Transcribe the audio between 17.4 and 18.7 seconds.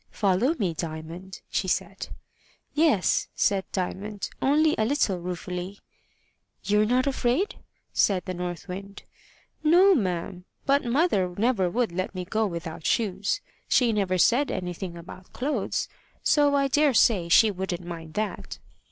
wouldn't mind that."